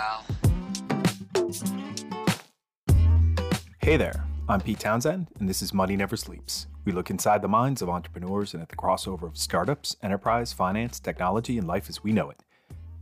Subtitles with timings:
[0.00, 0.24] pal.
[3.82, 6.68] Hey there, I'm Pete Townsend, and this is Money Never Sleeps.
[6.86, 11.00] We look inside the minds of entrepreneurs and at the crossover of startups, enterprise, finance,
[11.00, 12.42] technology, and life as we know it.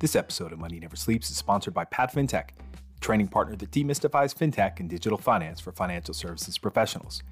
[0.01, 2.51] This episode of Money Never Sleeps is sponsored by Pat FinTech,
[2.97, 7.23] a training partner that demystifies fintech and digital finance for financial services professionals.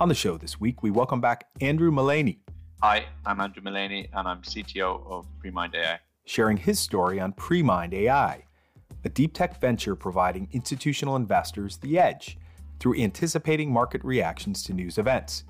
[0.00, 2.40] On the show this week, we welcome back Andrew Mullaney,
[2.82, 6.00] Hi, I'm Andrew Mullaney, and I'm CTO of Premind AI.
[6.26, 8.42] sharing his story on Premind AI,
[9.06, 12.36] a deep tech venture providing institutional investors the edge
[12.80, 15.44] through anticipating market reactions to news events.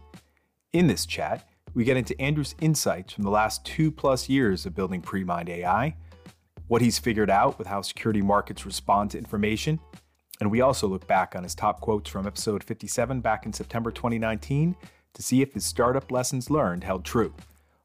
[0.74, 4.74] In this chat, we get into Andrew's insights from the last two plus years of
[4.74, 5.96] building Premind AI,
[6.68, 9.80] what he's figured out with how security markets respond to information,
[10.40, 13.90] and we also look back on his top quotes from episode 57 back in September
[13.90, 14.76] 2019
[15.14, 17.34] to see if his startup lessons learned held true.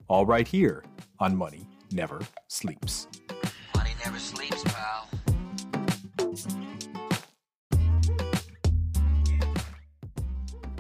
[0.10, 0.84] All right here
[1.20, 3.08] on Money Never Sleeps.
[3.74, 5.08] Money never sleeps, pal.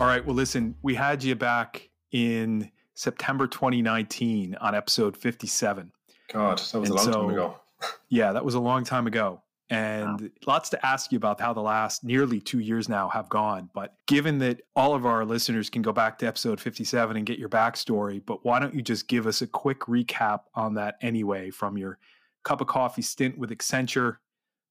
[0.01, 0.25] All right.
[0.25, 5.91] Well, listen, we had you back in September 2019 on episode 57.
[6.33, 7.55] God, that was And a long so- time ago.
[8.09, 9.43] Yeah, that was a long time ago.
[9.69, 13.69] And lots to ask you about how the last nearly two years now have gone.
[13.75, 17.37] But given that all of our listeners can go back to episode 57 and get
[17.37, 21.51] your backstory, but why don't you just give us a quick recap on that anyway
[21.51, 21.99] from your
[22.43, 24.17] cup of coffee stint with Accenture,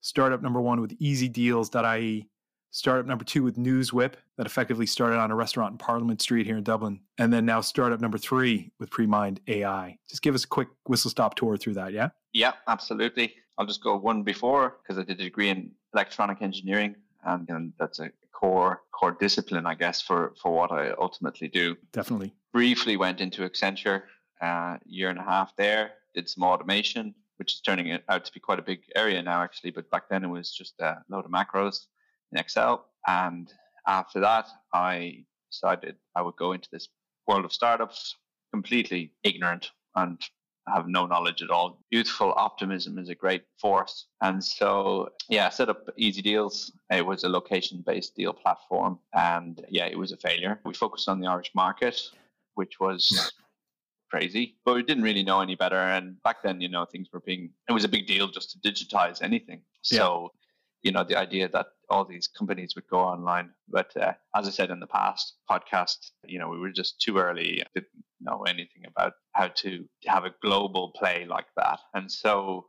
[0.00, 2.28] startup number one with easydeals.ie,
[2.70, 6.56] startup number two with NewsWhip that effectively started on a restaurant in Parliament Street here
[6.56, 9.98] in Dublin, and then now startup number three with Premind AI.
[10.08, 12.10] Just give us a quick whistle stop tour through that, yeah?
[12.32, 13.34] Yeah, absolutely.
[13.58, 17.72] I'll just go one before because I did a degree in electronic engineering, and, and
[17.78, 21.76] that's a core core discipline, I guess, for for what I ultimately do.
[21.92, 22.32] Definitely.
[22.52, 24.02] Briefly went into Accenture,
[24.40, 25.92] uh, year and a half there.
[26.14, 29.70] Did some automation, which is turning out to be quite a big area now, actually.
[29.70, 31.86] But back then it was just a load of macros
[32.32, 32.86] in Excel.
[33.06, 33.52] And
[33.86, 36.88] after that, I decided I would go into this
[37.26, 38.16] world of startups,
[38.52, 40.20] completely ignorant and
[40.68, 41.82] have no knowledge at all.
[41.90, 44.06] Youthful optimism is a great force.
[44.22, 46.72] And so, yeah, I set up Easy Deals.
[46.90, 48.98] It was a location based deal platform.
[49.14, 50.60] And yeah, it was a failure.
[50.64, 52.00] We focused on the Irish market,
[52.54, 53.32] which was
[54.10, 55.76] crazy, but we didn't really know any better.
[55.76, 58.58] And back then, you know, things were being, it was a big deal just to
[58.58, 59.62] digitize anything.
[59.82, 60.32] So,
[60.82, 63.50] you know, the idea that all these companies would go online.
[63.68, 67.18] But uh, as I said in the past podcast, you know, we were just too
[67.18, 67.88] early, didn't
[68.20, 71.80] know anything about how to have a global play like that.
[71.94, 72.66] And so,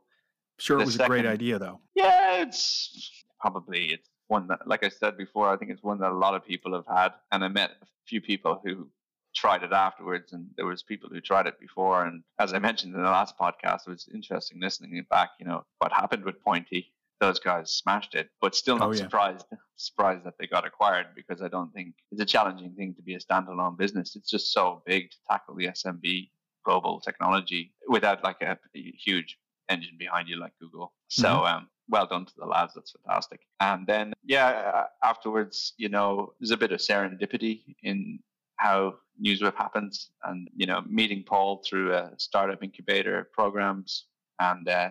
[0.58, 1.80] Sure, it was a great idea, though.
[1.94, 6.10] yeah, it's probably it's one that, like I said before, I think it's one that
[6.10, 7.12] a lot of people have had.
[7.32, 8.88] And I met a few people who
[9.34, 12.04] tried it afterwards, and there was people who tried it before.
[12.04, 15.30] And as I mentioned in the last podcast, it was interesting listening back.
[15.40, 16.91] You know what happened with Pointy.
[17.22, 19.04] Those guys smashed it, but still not Oh, yeah.
[19.04, 19.46] surprised
[19.76, 23.14] surprised that they got acquired because I don't think it's a challenging thing to be
[23.14, 24.16] a standalone business.
[24.16, 26.30] It's just so big to tackle the SMB
[26.64, 29.38] global technology without like a, a huge
[29.68, 30.92] engine behind you like Google.
[31.08, 32.72] So um, well done to the lads.
[32.74, 33.40] That's fantastic.
[33.60, 38.18] And then yeah, uh, afterwards, you know, there's a bit of serendipity in
[38.56, 38.94] how
[39.24, 44.06] NewsWhip happens, and you know, meeting Paul through a startup incubator programs
[44.40, 44.90] and uh,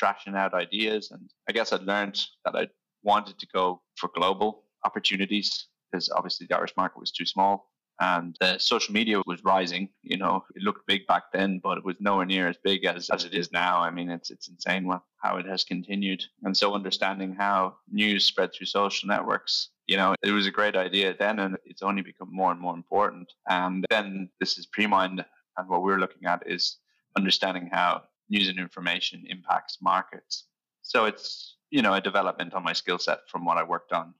[0.00, 1.10] trashing out ideas.
[1.10, 2.68] And I guess I learned that I
[3.02, 7.70] wanted to go for global opportunities because obviously the Irish market was too small
[8.00, 9.88] and uh, social media was rising.
[10.02, 13.08] You know, it looked big back then, but it was nowhere near as big as,
[13.10, 13.80] as it is now.
[13.80, 16.22] I mean, it's it's insane what, how it has continued.
[16.42, 20.76] And so, understanding how news spread through social networks, you know, it was a great
[20.76, 23.32] idea then, and it's only become more and more important.
[23.48, 25.24] And then this is Premind,
[25.56, 26.78] and what we're looking at is
[27.16, 30.44] understanding how news and information impacts markets.
[30.82, 34.14] So it's you know a development on my skill set from what I worked on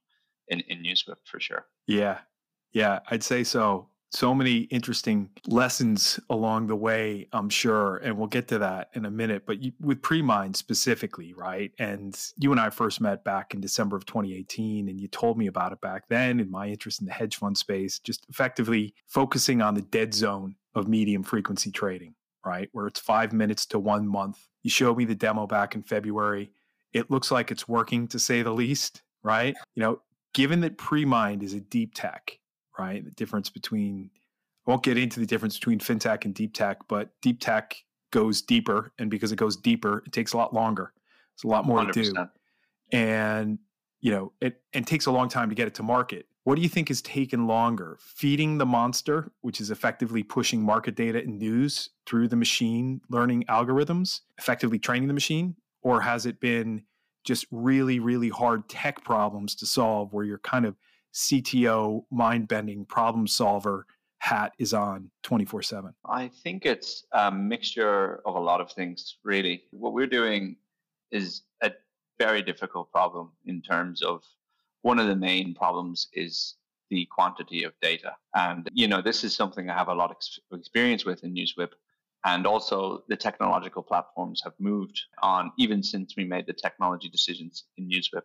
[0.49, 1.67] in in NewsWhip for sure.
[1.87, 2.19] Yeah.
[2.73, 3.89] Yeah, I'd say so.
[4.13, 7.97] So many interesting lessons along the way, I'm sure.
[7.97, 9.45] And we'll get to that in a minute.
[9.47, 11.73] But you, with Premind specifically, right?
[11.79, 15.49] And you and I first met back in December of 2018, and you told me
[15.49, 19.61] about it back then and my interest in the hedge fund space, just effectively focusing
[19.61, 22.15] on the dead zone of medium frequency trading,
[22.47, 22.69] right?
[22.73, 24.39] Where it's five minutes to one month.
[24.63, 26.53] You showed me the demo back in February.
[26.93, 29.55] It looks like it's working to say the least, right?
[29.75, 30.03] You know,
[30.33, 32.39] given that Premind is a deep tech,
[32.79, 33.05] right?
[33.05, 34.11] The difference between,
[34.67, 37.77] I won't get into the difference between fintech and deep tech, but deep tech
[38.13, 38.93] goes deeper.
[38.99, 40.93] And because it goes deeper, it takes a lot longer.
[41.35, 42.15] It's a lot more to do.
[42.93, 43.59] And,
[44.01, 46.27] you know, it, it takes a long time to get it to market.
[46.47, 47.99] What do you think has taken longer?
[47.99, 53.47] Feeding the monster, which is effectively pushing market data and news through the machine learning
[53.49, 55.57] algorithms, effectively training the machine?
[55.83, 56.85] Or has it been
[57.25, 60.77] just really, really hard tech problems to solve where you're kind of
[61.13, 63.85] CTO mind bending problem solver
[64.19, 65.93] hat is on 24 7?
[66.09, 69.65] I think it's a mixture of a lot of things, really.
[69.73, 70.59] What we're doing
[71.11, 71.73] is a
[72.21, 74.23] very difficult problem in terms of
[74.83, 76.57] one of the main problems is
[76.91, 78.13] the quantity of data.
[78.35, 81.71] And, you know, this is something I have a lot of experience with in NewsWhip.
[82.25, 87.65] And also, the technological platforms have moved on even since we made the technology decisions
[87.77, 88.23] in NewsWhip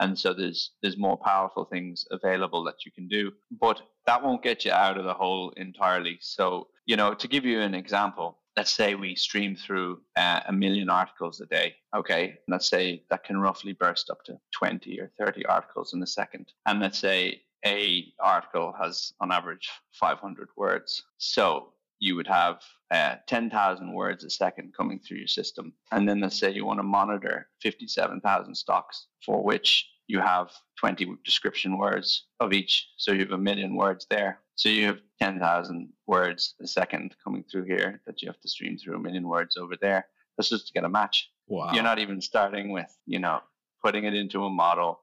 [0.00, 4.42] and so there's there's more powerful things available that you can do but that won't
[4.42, 8.38] get you out of the hole entirely so you know to give you an example
[8.56, 13.24] let's say we stream through uh, a million articles a day okay let's say that
[13.24, 17.40] can roughly burst up to 20 or 30 articles in a second and let's say
[17.66, 21.74] a article has on average 500 words so
[22.04, 22.60] you would have
[22.90, 25.72] uh, 10,000 words a second coming through your system.
[25.90, 31.16] And then let's say you want to monitor 57,000 stocks for which you have 20
[31.24, 32.88] description words of each.
[32.98, 34.40] So you have a million words there.
[34.56, 38.78] So you have 10,000 words a second coming through here that you have to stream
[38.78, 40.06] through a million words over there.
[40.36, 41.30] That's just to get a match.
[41.46, 41.70] Wow.
[41.72, 43.40] You're not even starting with, you know,
[43.82, 45.00] putting it into a model,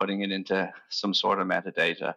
[0.00, 2.14] putting it into some sort of metadata,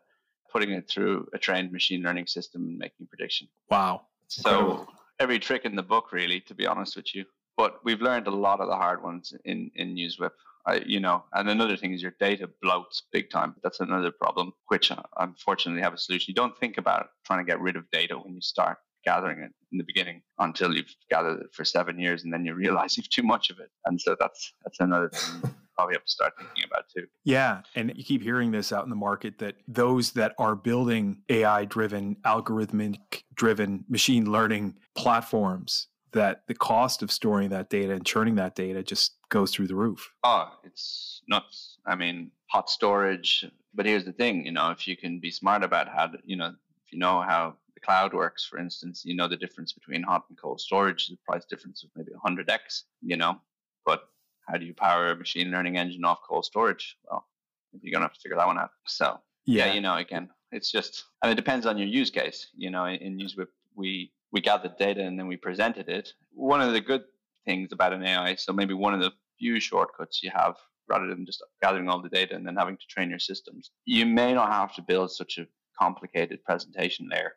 [0.52, 3.48] putting it through a trained machine learning system and making prediction.
[3.70, 4.08] Wow.
[4.28, 4.88] So
[5.20, 7.26] every trick in the book, really, to be honest with you.
[7.56, 10.32] But we've learned a lot of the hard ones in in NewsWhip.
[10.68, 13.56] I, you know, and another thing is your data bloats big time.
[13.64, 16.26] That's another problem, which uh, unfortunately have a solution.
[16.32, 19.52] You don't think about trying to get rid of data when you start gathering it
[19.72, 23.10] in the beginning until you've gathered it for seven years, and then you realize you've
[23.10, 23.70] too much of it.
[23.86, 27.06] And so that's that's another thing probably have to start thinking about too.
[27.24, 27.62] Yeah.
[27.76, 31.66] And you keep hearing this out in the market that those that are building AI
[31.66, 32.98] driven, algorithmic
[33.36, 38.84] driven machine learning platforms, that the cost of storing that data and churning that data
[38.84, 40.12] just goes through the roof.
[40.24, 41.78] Oh, it's nuts.
[41.86, 43.46] I mean, hot storage.
[43.74, 46.36] But here's the thing, you know, if you can be smart about how, to, you
[46.36, 46.54] know,
[46.86, 50.24] if you know how the cloud works, for instance, you know the difference between hot
[50.30, 53.40] and cold storage, the price difference of maybe 100x, you know,
[53.86, 54.10] but
[54.48, 56.98] how do you power a machine learning engine off cold storage?
[57.10, 57.28] Well,
[57.82, 58.72] you're going to have to figure that one out.
[58.86, 59.68] So, yeah.
[59.68, 62.48] yeah, you know, again, it's just, and it depends on your use case.
[62.56, 66.10] You know, in NewsWhip, we, we gathered data and then we presented it.
[66.32, 67.04] One of the good
[67.46, 70.56] things about an AI, so maybe one of the few shortcuts you have
[70.90, 74.06] rather than just gathering all the data and then having to train your systems, you
[74.06, 75.48] may not have to build such a
[75.80, 77.34] complicated presentation layer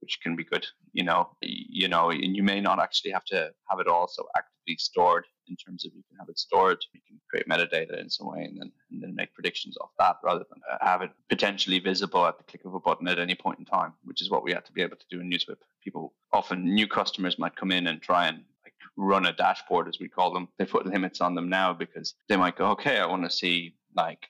[0.00, 0.66] which can be good.
[0.92, 4.26] You know, you know, and you may not actually have to have it all so
[4.36, 8.10] actively stored in terms of you can have it stored, you can create metadata in
[8.10, 11.10] some way, and then and then make predictions off that rather than uh, have it
[11.28, 14.30] potentially visible at the click of a button at any point in time, which is
[14.30, 15.56] what we had to be able to do in NewsWhip.
[15.82, 19.98] People often new customers might come in and try and like run a dashboard as
[19.98, 20.48] we call them.
[20.58, 23.74] They put limits on them now because they might go, okay, I want to see
[23.96, 24.26] like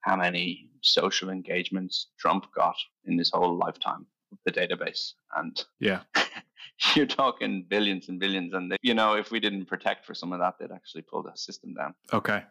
[0.00, 4.06] how many social engagements Trump got in his whole lifetime
[4.44, 5.12] the database.
[5.36, 6.00] And yeah,
[6.94, 8.54] you're talking billions and billions.
[8.54, 11.22] And, they, you know, if we didn't protect for some of that, they'd actually pull
[11.22, 11.94] the system down.
[12.12, 12.42] Okay.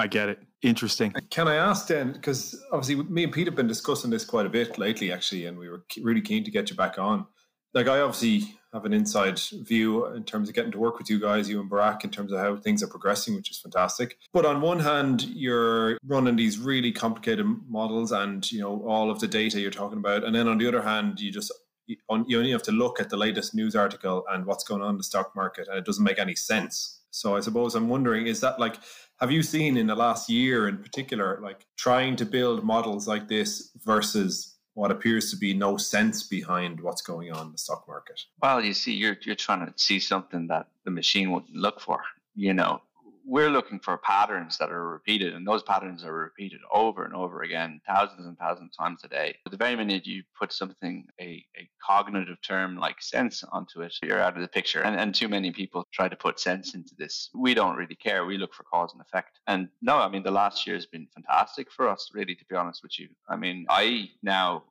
[0.00, 0.38] I get it.
[0.62, 1.12] Interesting.
[1.30, 4.48] Can I ask then, because obviously me and Pete have been discussing this quite a
[4.48, 7.26] bit lately, actually, and we were really keen to get you back on.
[7.74, 11.18] Like, I obviously have an inside view in terms of getting to work with you
[11.18, 14.18] guys, you and Barack, in terms of how things are progressing, which is fantastic.
[14.32, 19.20] But on one hand, you're running these really complicated models and, you know, all of
[19.20, 20.24] the data you're talking about.
[20.24, 21.52] And then on the other hand, you just
[21.88, 24.98] you only have to look at the latest news article and what's going on in
[24.98, 27.00] the stock market, and it doesn't make any sense.
[27.10, 28.76] So I suppose I'm wondering, is that like,
[29.20, 33.28] have you seen in the last year in particular, like trying to build models like
[33.28, 37.84] this versus what appears to be no sense behind what's going on in the stock
[37.88, 38.20] market.
[38.40, 42.00] Well, you see, you're you're trying to see something that the machine wouldn't look for.
[42.36, 42.80] You know,
[43.28, 47.42] we're looking for patterns that are repeated, and those patterns are repeated over and over
[47.42, 49.36] again, thousands and thousands of times a day.
[49.44, 53.94] But the very minute you put something, a, a cognitive term like sense onto it,
[54.02, 54.80] you're out of the picture.
[54.80, 57.28] And, and too many people try to put sense into this.
[57.34, 58.24] We don't really care.
[58.24, 59.40] We look for cause and effect.
[59.46, 62.56] And no, I mean, the last year has been fantastic for us, really, to be
[62.56, 63.08] honest with you.
[63.28, 64.64] I mean, I now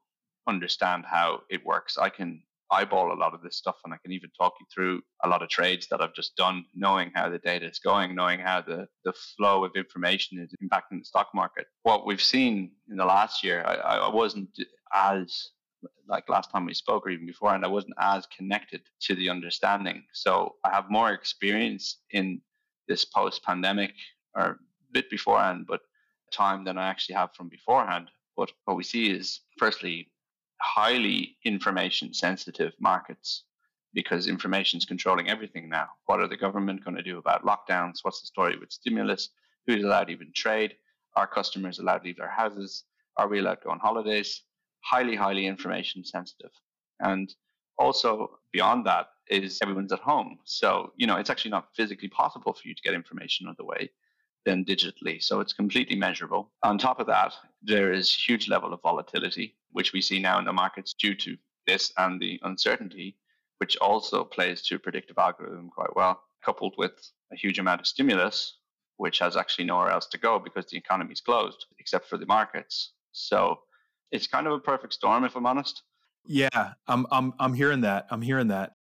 [0.47, 1.99] understand how it works.
[1.99, 5.01] I can eyeball a lot of this stuff and I can even talk you through
[5.24, 8.39] a lot of trades that I've just done, knowing how the data is going, knowing
[8.39, 11.65] how the, the flow of information is impacting the stock market.
[11.83, 14.50] What we've seen in the last year, I, I wasn't
[14.93, 15.51] as
[16.07, 19.29] like last time we spoke or even before, and I wasn't as connected to the
[19.29, 20.03] understanding.
[20.13, 22.41] So I have more experience in
[22.88, 23.93] this post pandemic
[24.36, 24.57] or a
[24.91, 25.81] bit beforehand, but
[26.31, 28.09] time than I actually have from beforehand.
[28.36, 30.12] But what we see is firstly
[30.61, 33.43] highly information sensitive markets
[33.93, 35.87] because information is controlling everything now.
[36.05, 37.99] What are the government going to do about lockdowns?
[38.03, 39.29] What's the story with stimulus?
[39.65, 40.75] Who's allowed to even trade?
[41.15, 42.83] Are customers allowed to leave their houses?
[43.17, 44.43] Are we allowed to go on holidays?
[44.81, 46.51] Highly, highly information sensitive.
[46.99, 47.33] And
[47.79, 50.39] also beyond that is everyone's at home.
[50.45, 53.89] So, you know, it's actually not physically possible for you to get information other way
[54.48, 55.22] than digitally.
[55.22, 56.50] So it's completely measurable.
[56.63, 60.46] On top of that, there is huge level of volatility, which we see now in
[60.46, 61.38] the markets due to
[61.68, 63.18] this and the uncertainty,
[63.58, 66.94] which also plays to predictive algorithm quite well, coupled with
[67.34, 68.60] a huge amount of stimulus,
[68.96, 72.25] which has actually nowhere else to go because the economy is closed except for the
[72.25, 72.94] markets.
[73.12, 73.60] So
[74.13, 75.84] it's kind of a perfect storm, if I'm honest.
[76.25, 78.08] Yeah, I'm I'm I'm hearing that.
[78.12, 78.75] I'm hearing that.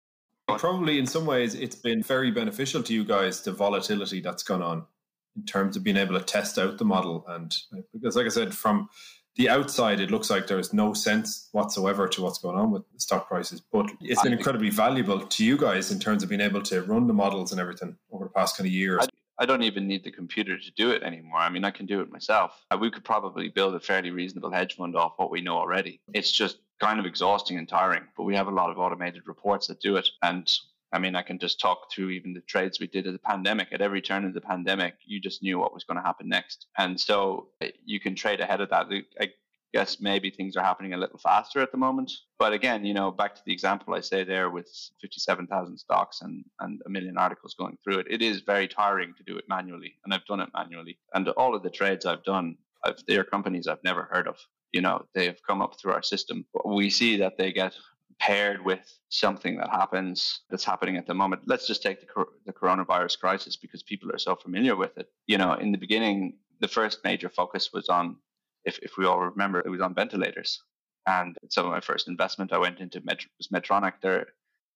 [0.47, 4.61] Probably in some ways it's been very beneficial to you guys the volatility that's gone
[4.61, 4.85] on
[5.37, 7.55] in terms of being able to test out the model and
[7.93, 8.89] because like I said from
[9.35, 13.27] the outside it looks like there's no sense whatsoever to what's going on with stock
[13.27, 16.81] prices but it's been incredibly valuable to you guys in terms of being able to
[16.81, 19.07] run the models and everything over the past kind of years.
[19.39, 21.37] I don't even need the computer to do it anymore.
[21.37, 22.65] I mean, I can do it myself.
[22.71, 26.01] Uh, we could probably build a fairly reasonable hedge fund off what we know already.
[26.13, 29.67] It's just kind of exhausting and tiring, but we have a lot of automated reports
[29.67, 30.09] that do it.
[30.23, 30.51] And
[30.93, 33.69] I mean, I can just talk through even the trades we did at the pandemic.
[33.71, 36.67] At every turn of the pandemic, you just knew what was going to happen next.
[36.77, 38.87] And so uh, you can trade ahead of that.
[39.19, 39.31] I
[39.73, 42.11] guess maybe things are happening a little faster at the moment.
[42.39, 44.69] But again, you know, back to the example I say there with
[45.01, 49.23] 57,000 stocks and, and a million articles going through it, it is very tiring to
[49.23, 49.95] do it manually.
[50.05, 50.97] And I've done it manually.
[51.13, 54.37] And all of the trades I've done, I've, they are companies I've never heard of.
[54.71, 56.45] You know, they have come up through our system.
[56.65, 57.73] We see that they get
[58.19, 61.43] paired with something that happens that's happening at the moment.
[61.45, 65.09] Let's just take the, the coronavirus crisis because people are so familiar with it.
[65.27, 68.17] You know, in the beginning, the first major focus was on
[68.65, 70.61] if, if we all remember, it was on ventilators.
[71.07, 73.93] And so my first investment I went into Med- was Medtronic.
[74.01, 74.27] They're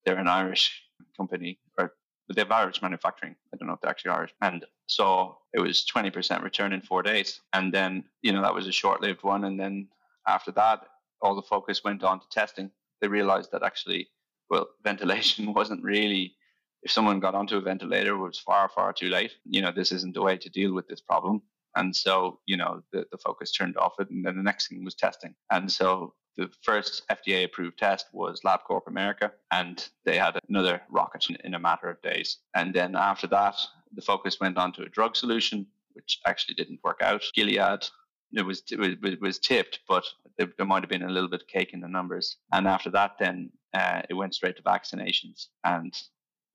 [0.06, 0.82] they're an Irish
[1.18, 1.94] company, or
[2.34, 3.36] they have Irish manufacturing.
[3.54, 4.34] I don't know if they're actually Irish.
[4.42, 7.42] And so it was 20% return in four days.
[7.54, 9.44] And then, you know, that was a short lived one.
[9.44, 9.90] And then
[10.28, 10.88] after that,
[11.22, 12.72] all the focus went on to testing.
[13.02, 14.10] They realized that actually,
[14.50, 16.36] well, ventilation wasn't really,
[16.84, 19.34] if someone got onto a ventilator, it was far, far too late.
[19.46, 21.42] You know, this isn't the way to deal with this problem.
[21.76, 24.10] And so, you know, the, the focus turned off it.
[24.10, 25.36] And then the next thing was testing.
[25.52, 31.28] And so the first FDA approved test was LabCorp America, and they had another rocket
[31.44, 32.38] in a matter of days.
[32.56, 33.56] And then after that,
[33.94, 37.24] the focus went on to a drug solution, which actually didn't work out.
[37.34, 37.86] Gilead,
[38.34, 40.04] it was it was, tipped, but
[40.38, 42.38] there, there, might have been a little bit of cake in the numbers.
[42.52, 45.94] And after that, then uh, it went straight to vaccinations, and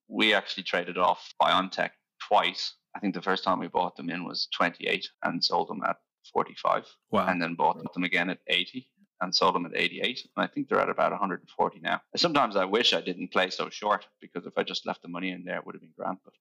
[0.08, 1.90] we actually traded off BioNTech
[2.28, 5.82] twice I think the first time we bought them in was 28 and sold them
[5.86, 5.98] at
[6.32, 6.86] 45.
[7.10, 7.26] Wow.
[7.26, 8.88] And then bought them again at 80
[9.20, 10.26] and sold them at 88.
[10.34, 12.00] And I think they're at about 140 now.
[12.16, 15.30] Sometimes I wish I didn't play so short because if I just left the money
[15.30, 16.16] in there, it would have been grand.
[16.24, 16.32] But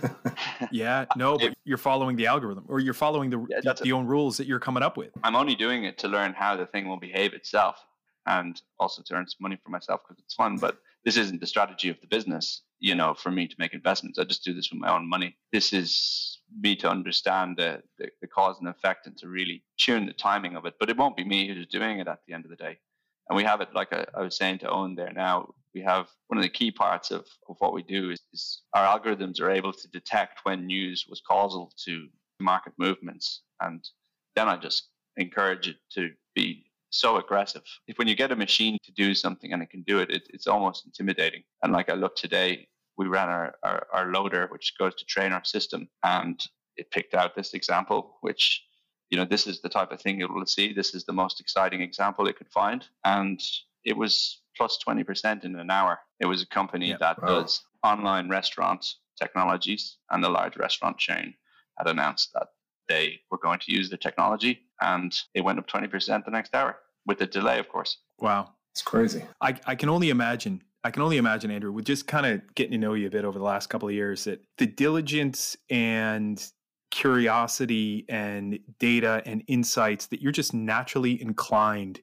[0.72, 4.06] yeah, no, but you're following the algorithm or you're following the, yeah, the, the own
[4.06, 5.10] rules that you're coming up with.
[5.22, 7.76] I'm only doing it to learn how the thing will behave itself
[8.26, 10.56] and also to earn some money for myself because it's fun.
[10.56, 14.18] But this isn't the strategy of the business you know, for me to make investments.
[14.18, 15.36] I just do this with my own money.
[15.52, 20.04] This is me to understand the, the, the, cause and effect and to really tune
[20.04, 20.74] the timing of it.
[20.80, 22.78] But it won't be me who's doing it at the end of the day.
[23.32, 26.06] And we have it, like I, I was saying to Owen there now, we have
[26.26, 29.50] one of the key parts of, of what we do is, is our algorithms are
[29.50, 32.08] able to detect when news was causal to
[32.40, 33.40] market movements.
[33.62, 33.82] And
[34.36, 37.62] then I just encourage it to be so aggressive.
[37.86, 40.24] If when you get a machine to do something and it can do it, it,
[40.28, 41.42] it's almost intimidating.
[41.62, 45.32] And like I look today, we ran our, our, our loader, which goes to train
[45.32, 46.38] our system, and
[46.76, 48.62] it picked out this example, which
[49.12, 50.72] you know this is the type of thing it will see.
[50.72, 53.40] This is the most exciting example it could find, and
[53.84, 56.00] it was plus plus twenty percent in an hour.
[56.18, 56.96] It was a company yeah.
[56.98, 57.28] that wow.
[57.28, 58.84] does online restaurant
[59.20, 61.34] technologies, and the large restaurant chain
[61.78, 62.48] had announced that
[62.88, 66.54] they were going to use the technology, and it went up twenty percent the next
[66.54, 67.98] hour with a delay, of course.
[68.18, 69.24] Wow, it's crazy.
[69.42, 72.72] I I can only imagine I can only imagine, Andrew, with just kind of getting
[72.72, 76.42] to know you a bit over the last couple of years, that the diligence and
[76.92, 82.00] curiosity and data and insights that you're just naturally inclined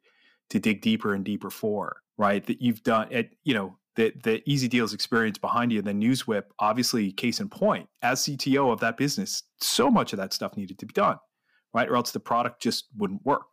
[0.50, 2.46] to dig deeper and deeper for, right?
[2.48, 6.43] That you've done at, you know, the, the Easy Deals experience behind you, the NewsWhip,
[6.58, 10.79] obviously, case in point, as CTO of that business, so much of that stuff needed
[10.79, 11.17] to be done,
[11.74, 11.88] right?
[11.88, 13.48] Or else the product just wouldn't work,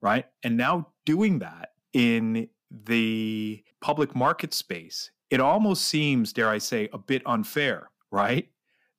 [0.00, 0.26] right?
[0.42, 6.88] And now doing that in the public market space, it almost seems, dare I say,
[6.92, 8.48] a bit unfair, right?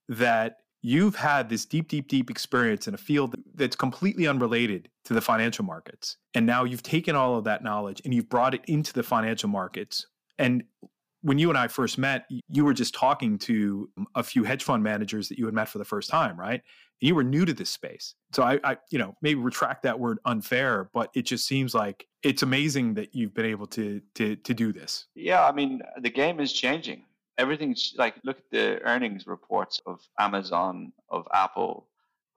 [0.10, 5.14] That you've had this deep, deep, deep experience in a field that's completely unrelated to
[5.14, 6.18] the financial markets.
[6.34, 9.50] And now you've taken all of that knowledge and you've brought it into the financial
[9.50, 10.08] markets.
[10.40, 10.64] And
[11.22, 14.64] when you and I first met, you were just talking to um, a few hedge
[14.64, 16.62] fund managers that you had met for the first time, right?
[17.02, 18.16] And you were new to this space.
[18.34, 22.08] So I, I, you know, maybe retract that word unfair, but it just seems like
[22.24, 25.06] it's amazing that you've been able to to to do this.
[25.14, 27.04] Yeah, I mean, the game is changing.
[27.38, 31.88] Everything's like look at the earnings reports of Amazon, of Apple,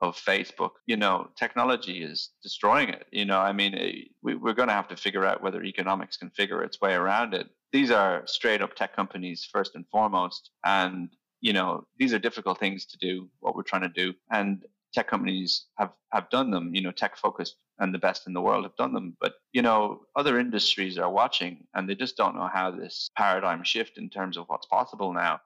[0.01, 0.73] of Facebook.
[0.87, 3.07] You know, technology is destroying it.
[3.11, 6.17] You know, I mean, eh, we, we're going to have to figure out whether economics
[6.17, 7.49] can figure its way around it.
[7.73, 11.09] These are straight up tech companies first and foremost, and
[11.41, 13.29] you know, these are difficult things to do.
[13.41, 16.75] What we're trying to do, and tech companies have have done them.
[16.75, 19.17] You know, tech focused and the best in the world have done them.
[19.21, 23.65] But you know, other industries are watching, and they just don't know how this paradigm
[23.65, 25.41] shift in terms of what's possible now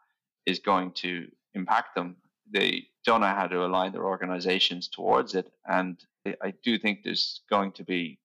[0.47, 2.17] is going to impact them
[2.53, 5.51] they don't know how to align their organizations towards it.
[5.67, 5.99] And
[6.43, 8.19] I do think there's going to be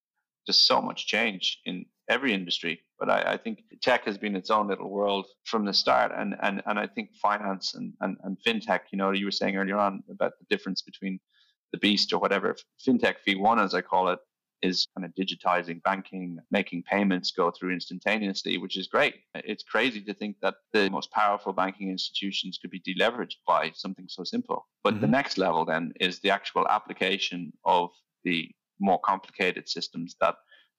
[0.46, 2.82] just so much change in every industry.
[3.00, 6.12] But I, I, think tech has been its own little world from the start.
[6.16, 9.56] And, and, and I think finance and, and, and fintech, you know, you were saying
[9.56, 11.20] earlier on about the difference between
[11.74, 12.56] the beast or whatever,
[12.88, 14.20] fintech V1, as I call it,
[14.62, 19.16] is kind of digitizing banking, making payments go through instantaneously, which is great.
[19.36, 24.06] It's crazy to think that the most powerful banking institutions could be deleveraged by something
[24.08, 24.66] so simple.
[24.84, 25.02] But mm-hmm.
[25.02, 27.90] the next level then is the actual application of
[28.24, 28.50] the
[28.80, 30.36] more complicated systems that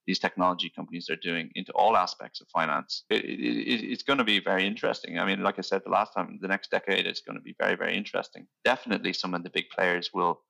[0.06, 3.04] these technology companies are doing into all aspects of finance.
[3.10, 5.18] It, it, it's going to be very interesting.
[5.18, 7.54] I mean, like I said the last time, the next decade is going to be
[7.58, 8.46] very, very interesting.
[8.64, 10.40] Definitely some of the big players will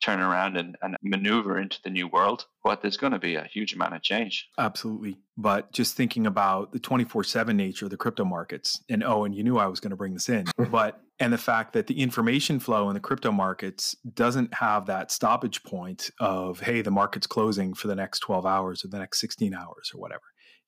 [0.00, 2.46] turn around and, and maneuver into the new world.
[2.64, 4.48] But there's going to be a huge amount of change.
[4.58, 5.18] Absolutely.
[5.36, 9.34] But just thinking about the 24 7 nature of the crypto markets, and oh, and
[9.34, 12.00] you knew I was going to bring this in, but and the fact that the
[12.00, 17.26] information flow in the crypto markets doesn't have that stoppage point of, hey, the market's
[17.26, 20.22] closing for the next 12 hours or the next 16 hours or whatever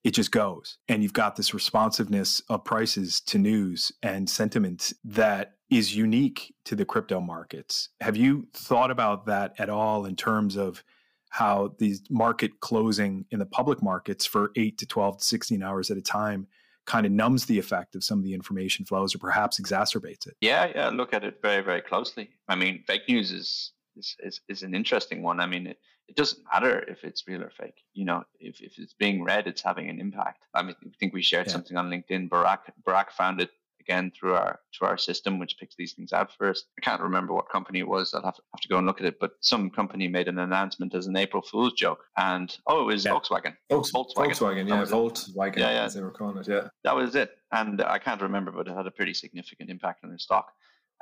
[0.05, 0.79] it just goes.
[0.89, 6.75] And you've got this responsiveness of prices to news and sentiment that is unique to
[6.75, 7.89] the crypto markets.
[8.01, 10.85] Have you thought about that at all in terms of
[11.31, 15.91] how these market closing in the public markets for 8 to 12 to 16 hours
[15.91, 16.47] at a time
[16.85, 20.37] kind of numbs the effect of some of the information flows or perhaps exacerbates it?
[20.43, 22.31] Yeah, yeah, look at it very very closely.
[22.49, 25.41] I mean, fake news is is, is, is an interesting one.
[25.41, 27.83] I mean, it, it doesn't matter if it's real or fake.
[27.95, 30.47] You know, if, if it's being read, it's having an impact.
[30.55, 31.53] I mean, I think we shared yeah.
[31.53, 32.29] something on LinkedIn.
[32.29, 33.51] Barack Barack found it
[33.83, 36.67] again through our through our system, which picks these things out first.
[36.79, 38.15] I can't remember what company it was.
[38.15, 39.19] I'll have to, have to go and look at it.
[39.21, 43.05] But some company made an announcement as an April Fool's joke, and oh, it was
[43.05, 43.13] yeah.
[43.13, 43.57] Volkswagen.
[43.71, 44.15] Volkswagen.
[44.15, 45.85] Volkswagen, yeah, Volkswagen, yeah, yeah.
[45.85, 46.49] as they were calling it.
[46.49, 47.31] Yeah, that was it.
[47.53, 50.53] And I can't remember, but it had a pretty significant impact on their stock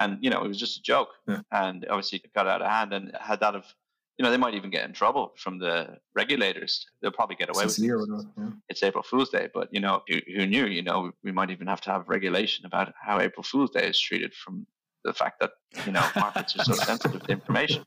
[0.00, 1.40] and you know it was just a joke yeah.
[1.52, 3.64] and obviously it got out of hand and had that of
[4.20, 7.64] you know they might even get in trouble from the regulators they'll probably get away
[7.64, 8.50] it's with it yeah.
[8.68, 11.66] it's april fool's day but you know who, who, knew you know we might even
[11.66, 14.66] have to have regulation about how april fool's day is treated from
[15.04, 15.52] the fact that
[15.87, 17.83] you know markets are so sensitive to information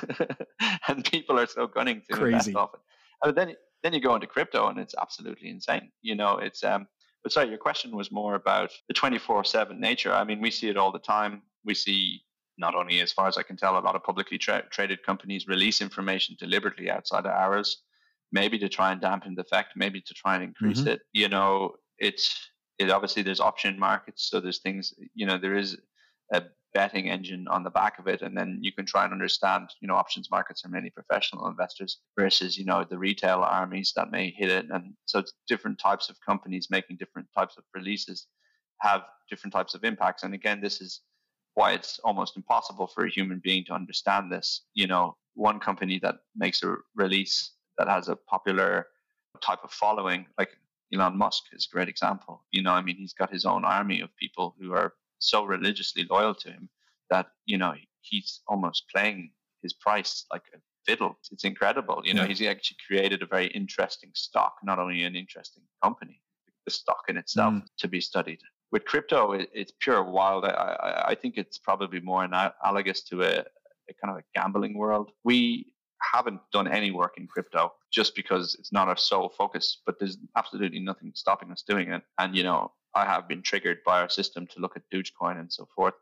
[0.88, 2.32] and people are so gunning to Crazy.
[2.32, 2.80] invest often
[3.22, 6.86] and then then you go into crypto and it's absolutely insane you know it's um
[7.22, 10.12] but sorry, your question was more about the 24 7 nature.
[10.12, 11.42] I mean, we see it all the time.
[11.64, 12.24] We see
[12.58, 15.48] not only, as far as I can tell, a lot of publicly tra- traded companies
[15.48, 17.82] release information deliberately outside of hours,
[18.30, 20.88] maybe to try and dampen the effect, maybe to try and increase mm-hmm.
[20.88, 21.00] it.
[21.12, 24.92] You know, it's it obviously there's option markets, so there's things.
[25.14, 25.76] You know, there is
[26.32, 26.42] a
[26.74, 29.88] betting engine on the back of it and then you can try and understand you
[29.88, 34.30] know options markets are mainly professional investors versus you know the retail armies that may
[34.30, 38.26] hit it and so it's different types of companies making different types of releases
[38.80, 41.02] have different types of impacts and again this is
[41.54, 45.98] why it's almost impossible for a human being to understand this you know one company
[46.02, 48.86] that makes a release that has a popular
[49.40, 50.50] type of following like
[50.94, 52.44] Elon Musk is a great example.
[52.50, 56.06] You know, I mean, he's got his own army of people who are so religiously
[56.10, 56.68] loyal to him
[57.08, 59.30] that you know he's almost playing
[59.62, 61.16] his price like a fiddle.
[61.30, 62.02] It's incredible.
[62.04, 62.28] You know, yeah.
[62.28, 66.20] he's actually created a very interesting stock, not only an interesting company,
[66.66, 67.66] the stock in itself mm.
[67.78, 68.40] to be studied.
[68.72, 70.44] With crypto, it, it's pure wild.
[70.44, 75.10] I, I, think it's probably more analogous to a, a kind of a gambling world.
[75.24, 79.98] We haven't done any work in crypto just because it's not our sole focus, but
[79.98, 82.02] there's absolutely nothing stopping us doing it.
[82.18, 85.52] And, you know, I have been triggered by our system to look at Dogecoin and
[85.52, 85.94] so forth.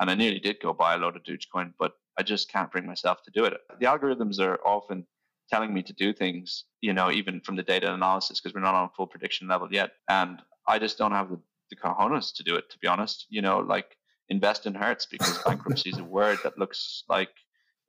[0.00, 2.86] And I nearly did go buy a load of Dogecoin, but I just can't bring
[2.86, 3.54] myself to do it.
[3.78, 5.06] The algorithms are often
[5.50, 8.74] telling me to do things, you know, even from the data analysis, because we're not
[8.74, 9.92] on full prediction level yet.
[10.08, 11.40] And I just don't have the,
[11.72, 13.26] the cojones to do it, to be honest.
[13.30, 13.96] You know, like
[14.28, 17.30] invest in Hertz because bankruptcy is a word that looks like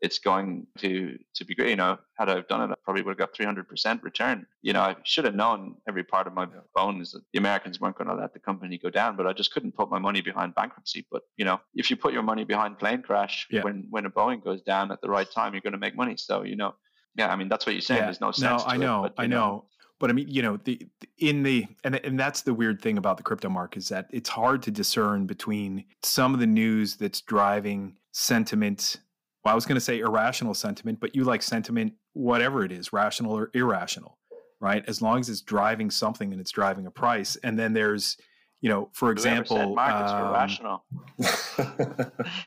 [0.02, 1.70] it's going to to be great.
[1.70, 4.46] You know, had I done it, I probably would have got 300% return.
[4.62, 6.60] You know, I should have known every part of my yeah.
[6.76, 9.54] bones that the Americans weren't going to let the company go down, but I just
[9.54, 11.08] couldn't put my money behind bankruptcy.
[11.10, 13.64] But you know, if you put your money behind plane crash yeah.
[13.64, 16.18] when when a Boeing goes down at the right time, you're going to make money.
[16.18, 16.76] So you know,
[17.16, 18.00] yeah, I mean that's what you're saying.
[18.00, 18.06] Yeah.
[18.08, 18.64] There's no sense.
[18.64, 19.38] No, I know, it, but, I know.
[19.38, 19.66] know.
[20.04, 20.86] But I mean, you know, the
[21.18, 24.28] in the and and that's the weird thing about the crypto market is that it's
[24.28, 28.98] hard to discern between some of the news that's driving sentiment
[29.46, 32.92] well, I was going to say irrational sentiment, but you like sentiment, whatever it is,
[32.92, 34.18] rational or irrational,
[34.60, 34.84] right?
[34.90, 37.38] As long as it's driving something and it's driving a price.
[37.38, 38.18] And then there's,
[38.64, 40.86] you know, for example, markets um, rational.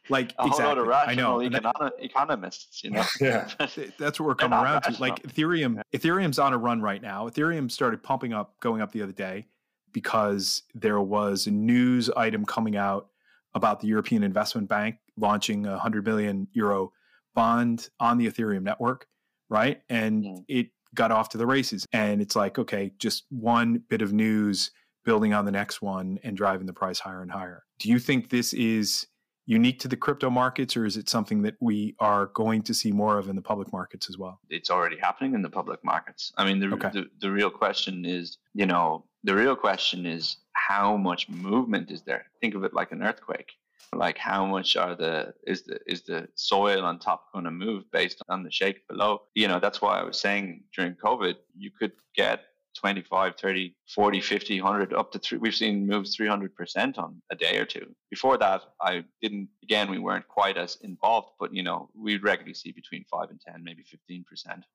[0.08, 1.36] like a exactly, whole lot of I know.
[1.40, 3.04] Econo- economists, you know.
[3.20, 3.46] yeah,
[3.98, 4.96] that's what we're coming around rational.
[4.96, 5.02] to.
[5.02, 7.28] Like Ethereum, Ethereum's on a run right now.
[7.28, 9.46] Ethereum started pumping up, going up the other day
[9.92, 13.08] because there was a news item coming out
[13.54, 16.92] about the European Investment Bank launching a 100 million euro
[17.34, 19.06] bond on the Ethereum network,
[19.50, 19.82] right?
[19.90, 20.44] And mm.
[20.48, 21.84] it got off to the races.
[21.92, 24.70] And it's like, okay, just one bit of news
[25.06, 27.64] building on the next one and driving the price higher and higher.
[27.78, 29.06] Do you think this is
[29.46, 32.90] unique to the crypto markets or is it something that we are going to see
[32.92, 34.40] more of in the public markets as well?
[34.50, 36.32] It's already happening in the public markets.
[36.36, 36.90] I mean, the, okay.
[36.92, 42.02] the, the real question is, you know, the real question is how much movement is
[42.02, 42.26] there?
[42.40, 43.52] Think of it like an earthquake
[43.92, 47.84] like how much are the is the is the soil on top going to move
[47.92, 51.70] based on the shake below you know that's why i was saying during covid you
[51.70, 52.40] could get
[52.76, 57.58] 25 30 40 50 100 up to three we've seen moves 300% on a day
[57.58, 61.88] or two before that i didn't again we weren't quite as involved but you know
[61.94, 64.24] we regularly see between 5 and 10 maybe 15%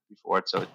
[0.10, 0.66] before it so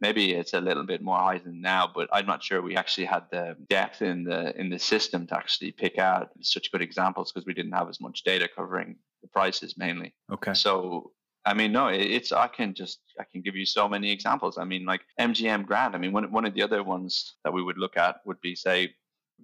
[0.00, 3.06] maybe it's a little bit more high than now, but I'm not sure we actually
[3.06, 7.32] had the depth in the in the system to actually pick out such good examples
[7.32, 10.14] because we didn't have as much data covering the prices mainly.
[10.32, 10.54] Okay.
[10.54, 11.12] So
[11.46, 14.56] I mean, no, it's I can just I can give you so many examples.
[14.56, 15.94] I mean, like MGM Grand.
[15.94, 18.54] I mean, one one of the other ones that we would look at would be
[18.54, 18.94] say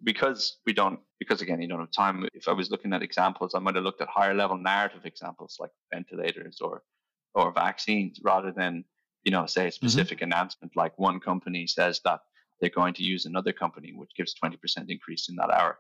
[0.03, 2.27] because we don't because again you don't have time.
[2.33, 5.57] If I was looking at examples, I might have looked at higher level narrative examples
[5.61, 6.83] like ventilators or
[7.35, 8.85] or vaccines rather than
[9.25, 9.75] you know, say a mm-hmm.
[9.75, 10.33] specific mm-hmm.
[10.33, 12.21] announcement like one company says that
[12.61, 14.57] they're going to use another company, which gives 20%
[14.89, 15.79] increase in that hour.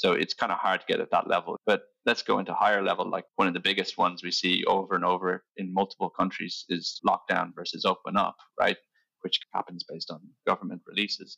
[0.00, 1.58] So it's kind of hard to get at that level.
[1.66, 3.06] But let's go into higher level.
[3.06, 6.98] Like one of the biggest ones we see over and over in multiple countries is
[7.06, 8.78] lockdown versus open up, right?
[9.20, 11.36] Which happens based on government releases.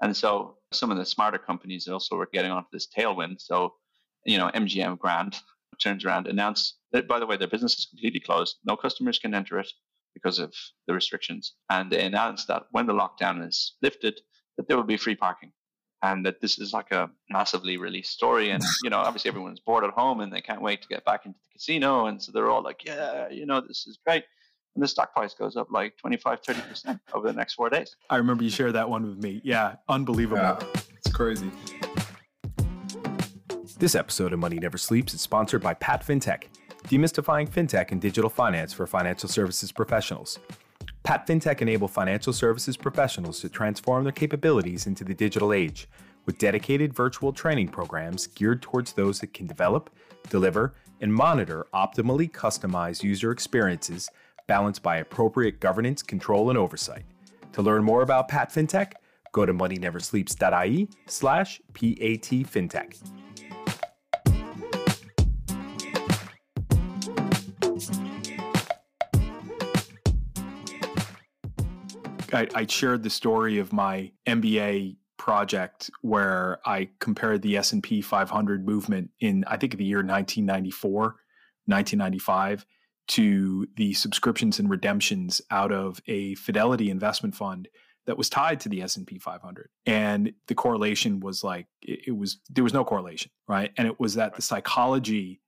[0.00, 3.42] And so some of the smarter companies also were getting onto this tailwind.
[3.42, 3.74] So,
[4.24, 5.36] you know, MGM Grand
[5.82, 8.56] turns around, announce that, by the way, their business is completely closed.
[8.64, 9.70] No customers can enter it
[10.14, 10.54] because of
[10.86, 11.56] the restrictions.
[11.68, 14.18] And they announced that when the lockdown is lifted,
[14.56, 15.52] that there will be free parking.
[16.02, 18.50] And that this is like a massively released story.
[18.50, 21.26] And, you know, obviously everyone's bored at home and they can't wait to get back
[21.26, 22.06] into the casino.
[22.06, 24.24] And so they're all like, yeah, you know, this is great.
[24.74, 27.96] And the stock price goes up like 25, 30% over the next four days.
[28.10, 29.40] I remember you shared that one with me.
[29.42, 30.40] Yeah, unbelievable.
[30.40, 30.60] Yeah,
[30.96, 31.50] it's crazy.
[33.78, 36.44] This episode of Money Never Sleeps is sponsored by Pat FinTech
[36.88, 40.38] demystifying fintech and digital finance for financial services professionals.
[41.08, 45.88] Pat FinTech enable financial services professionals to transform their capabilities into the digital age
[46.26, 49.88] with dedicated virtual training programs geared towards those that can develop,
[50.28, 54.10] deliver, and monitor optimally customized user experiences
[54.46, 57.06] balanced by appropriate governance, control, and oversight.
[57.52, 58.92] To learn more about Pat FinTech,
[59.32, 62.44] go to moneyneversleeps.ie slash PAT
[72.32, 78.64] I, I shared the story of my MBA project where I compared the S&P 500
[78.64, 81.00] movement in I think the year 1994,
[81.66, 82.64] 1995
[83.08, 87.68] to the subscriptions and redemptions out of a Fidelity investment fund
[88.06, 92.38] that was tied to the S&P 500 and the correlation was like it, it was
[92.48, 93.72] there was no correlation right?
[93.76, 95.40] And it was that the psychology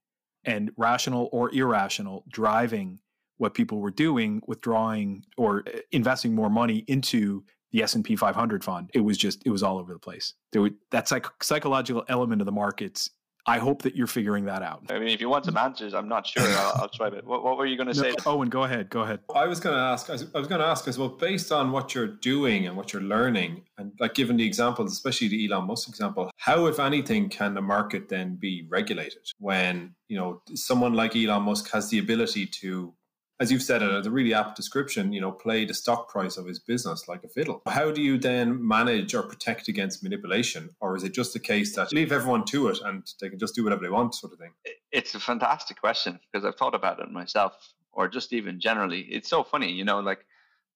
[0.43, 2.99] and rational or irrational driving
[3.41, 8.91] what people were doing, withdrawing or uh, investing more money into the S&P 500 fund.
[8.93, 10.35] It was just, it was all over the place.
[10.51, 13.09] There were, that psych- psychological element of the markets
[13.45, 14.83] I hope that you're figuring that out.
[14.89, 16.43] I mean, if you want some answers, I'm not sure.
[16.43, 17.25] I'll, I'll try it.
[17.25, 18.13] What, what, were you going to say?
[18.25, 18.89] Owen, go ahead.
[18.89, 19.21] Go ahead.
[19.33, 20.09] I was going to ask.
[20.09, 22.93] I was, was going to ask as well, based on what you're doing and what
[22.93, 27.29] you're learning, and like given the examples, especially the Elon Musk example, how, if anything,
[27.29, 31.97] can the market then be regulated when you know someone like Elon Musk has the
[31.97, 32.93] ability to
[33.41, 36.37] as you've said it, as a really apt description, you know, play the stock price
[36.37, 37.63] of his business like a fiddle.
[37.67, 40.69] How do you then manage or protect against manipulation?
[40.79, 43.55] Or is it just a case that leave everyone to it and they can just
[43.55, 44.51] do whatever they want, sort of thing?
[44.91, 47.53] It's a fantastic question because I've thought about it myself.
[47.93, 50.25] or just even generally, it's so funny, you know, like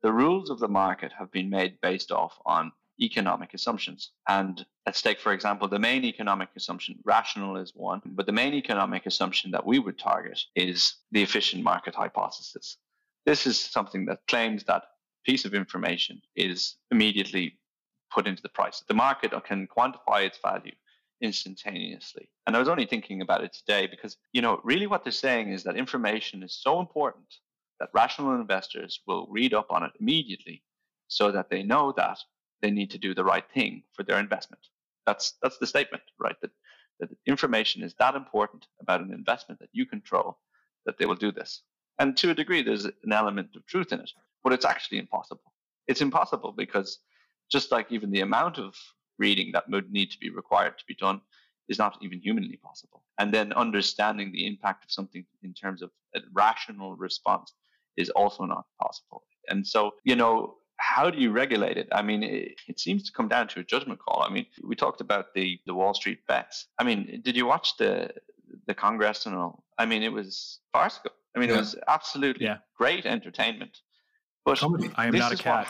[0.01, 4.11] the rules of the market have been made based off on economic assumptions.
[4.27, 8.53] And let's take, for example, the main economic assumption, rational is one, but the main
[8.53, 12.77] economic assumption that we would target is the efficient market hypothesis.
[13.25, 14.83] This is something that claims that
[15.25, 17.57] piece of information is immediately
[18.13, 18.83] put into the price.
[18.87, 20.71] The market can quantify its value
[21.21, 22.29] instantaneously.
[22.45, 25.51] And I was only thinking about it today because, you know, really what they're saying
[25.51, 27.25] is that information is so important
[27.79, 30.63] that rational investors will read up on it immediately
[31.07, 32.19] so that they know that
[32.65, 34.63] they need to do the right thing for their investment.
[35.05, 36.35] That's that's the statement, right?
[36.41, 36.49] That
[36.99, 40.39] that information is that important about an investment that you control
[40.87, 41.61] that they will do this.
[41.99, 44.11] And to a degree, there's an element of truth in it,
[44.43, 45.53] but it's actually impossible.
[45.87, 46.99] It's impossible because
[47.51, 48.73] just like even the amount of
[49.19, 51.21] reading that would need to be required to be done
[51.69, 53.03] is not even humanly possible.
[53.19, 57.53] And then understanding the impact of something in terms of a rational response
[57.95, 59.23] is also not possible.
[59.49, 61.87] And so, you know, how do you regulate it?
[61.91, 64.23] I mean, it, it, seems to come down to a judgment call.
[64.23, 66.67] I mean, we talked about the the Wall Street bets.
[66.79, 68.11] I mean, did you watch the
[68.67, 69.63] the Congress and all?
[69.77, 71.11] I mean, it was farcical.
[71.35, 71.55] I mean, yeah.
[71.55, 72.57] it was absolutely yeah.
[72.77, 73.77] great entertainment.
[74.45, 74.61] But
[74.95, 75.67] I am not a cat.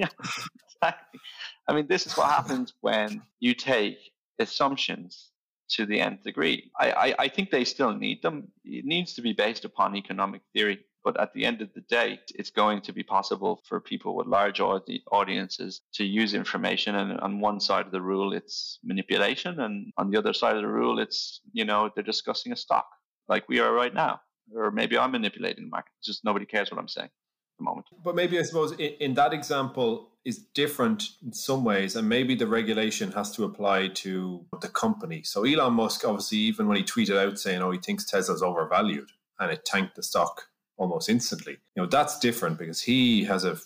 [0.00, 1.20] yeah, exactly.
[1.68, 3.96] I mean, this is what happens when you take
[4.38, 5.30] assumptions
[5.70, 6.70] to the nth degree.
[6.78, 8.48] I, I, I think they still need them.
[8.64, 10.80] It needs to be based upon economic theory.
[11.04, 14.26] But at the end of the day, it's going to be possible for people with
[14.26, 16.94] large audiences to use information.
[16.94, 19.60] And on one side of the rule, it's manipulation.
[19.60, 22.86] And on the other side of the rule, it's, you know, they're discussing a stock
[23.28, 24.20] like we are right now.
[24.56, 25.92] Or maybe I'm manipulating the market.
[25.98, 27.86] It's Just nobody cares what I'm saying at the moment.
[28.02, 32.34] But maybe I suppose in, in that example, is different in some ways, and maybe
[32.34, 35.22] the regulation has to apply to the company.
[35.22, 39.10] So Elon Musk, obviously, even when he tweeted out saying, "Oh, he thinks Tesla's overvalued,"
[39.38, 41.56] and it tanked the stock almost instantly.
[41.74, 43.58] You know, that's different because he has a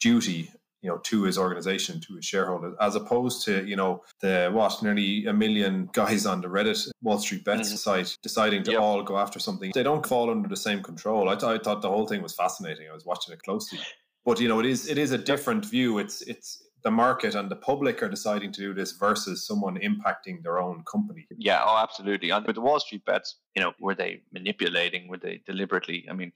[0.00, 0.50] duty,
[0.82, 4.82] you know, to his organization, to his shareholders, as opposed to, you know, the what,
[4.82, 7.76] nearly a million guys on the Reddit Wall Street Bets mm-hmm.
[7.76, 8.80] site deciding to yep.
[8.80, 9.72] all go after something.
[9.74, 11.28] They don't fall under the same control.
[11.28, 12.88] I, th- I thought the whole thing was fascinating.
[12.90, 13.78] I was watching it closely.
[14.24, 15.98] But you know, it is it is a different view.
[15.98, 20.42] It's it's the market and the public are deciding to do this versus someone impacting
[20.42, 21.26] their own company.
[21.38, 22.30] Yeah, oh, absolutely.
[22.30, 25.08] And with the Wall Street bets, you know, were they manipulating?
[25.08, 26.06] Were they deliberately?
[26.10, 26.32] I mean,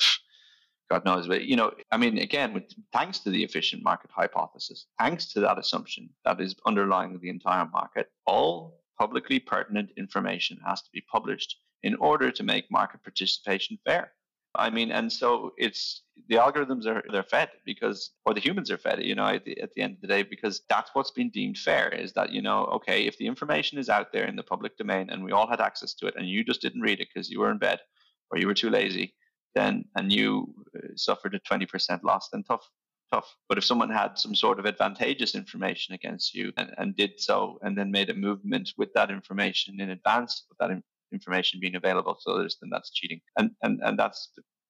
[0.91, 4.87] God knows, but you know, I mean, again, with thanks to the efficient market hypothesis,
[5.01, 10.83] thanks to that assumption that is underlying the entire market, all publicly pertinent information has
[10.83, 14.13] to be published in order to make market participation fair.
[14.59, 18.79] I mean, and so it's the algorithms are they're fed because, or the humans are
[18.79, 21.31] fed, you know, at the, at the end of the day, because that's what's been
[21.31, 24.43] deemed fair is that, you know, okay, if the information is out there in the
[24.43, 27.09] public domain and we all had access to it and you just didn't read it
[27.13, 27.81] because you were in bed
[28.31, 29.15] or you were too lazy,
[29.55, 32.69] then, and you uh, suffered a 20% loss, then tough,
[33.13, 33.37] tough.
[33.49, 37.59] But if someone had some sort of advantageous information against you and, and did so
[37.63, 40.71] and then made a movement with that information in advance of that
[41.19, 43.21] information being available to others, then that's cheating.
[43.39, 44.21] And and and that's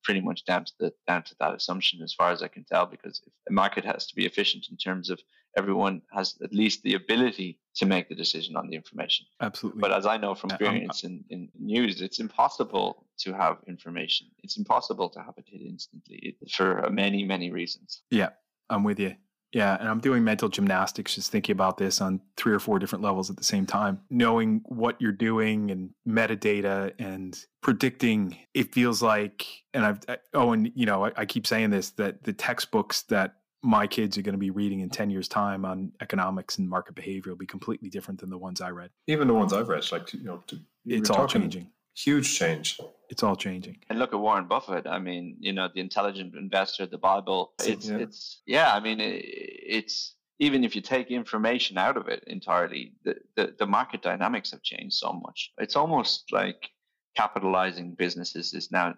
[0.07, 2.87] pretty much down to the down to that assumption as far as I can tell,
[2.95, 5.19] because if the market has to be efficient in terms of
[5.57, 9.25] everyone has at least the ability to make the decision on the information.
[9.41, 9.81] Absolutely.
[9.81, 14.27] But as I know from experience in, in news, it's impossible to have information.
[14.45, 18.03] It's impossible to have it hit instantly for many, many reasons.
[18.11, 18.31] Yeah,
[18.69, 19.17] I'm with you.
[19.57, 23.03] Yeah, and I'm doing mental gymnastics just thinking about this on three or four different
[23.03, 24.03] levels at the same time.
[24.11, 30.53] Knowing what you're doing and metadata and predicting, it feels like, and I've, I, oh,
[30.53, 34.23] and you know, I, I keep saying this that the textbooks that my kids are
[34.23, 37.47] going to be reading in 10 years time on economics and market behavior will be
[37.47, 38.91] completely different than the ones I read.
[39.07, 41.71] Even the ones um, I've read, like, you know, to, it's all changing.
[41.97, 42.79] Huge change.
[43.09, 43.79] It's all changing.
[43.89, 44.87] And look at Warren Buffett.
[44.87, 47.53] I mean, you know, the intelligent investor, the Bible.
[47.65, 47.97] It's yeah.
[47.97, 48.73] it's yeah.
[48.75, 53.55] I mean, it, it's even if you take information out of it entirely, the, the
[53.59, 55.53] the market dynamics have changed so much.
[55.59, 56.69] It's almost like
[57.17, 58.95] capitalizing businesses is now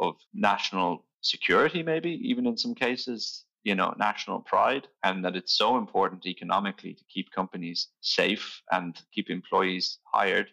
[0.00, 5.56] of national security, maybe even in some cases you know national pride and that it's
[5.56, 10.48] so important economically to keep companies safe and keep employees hired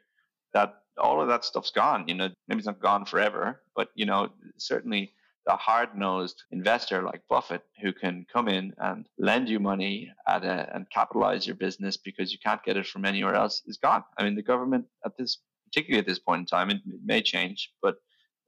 [0.54, 2.08] that all of that stuff's gone.
[2.08, 5.14] You know, maybe it's not gone forever, but you know, certainly
[5.46, 10.70] the hard-nosed investor like Buffett who can come in and lend you money at a,
[10.76, 14.04] and capitalize your business because you can't get it from anywhere else is gone.
[14.18, 17.22] I mean, the government at this, particularly at this point in time, it, it may
[17.22, 17.96] change, but